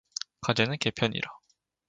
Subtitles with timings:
[0.41, 1.29] 가재는 게 편이라